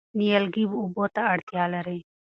نیالګي 0.17 0.65
اوبو 0.81 1.05
ته 1.15 1.21
اړتیا 1.33 1.63
لري. 1.73 1.99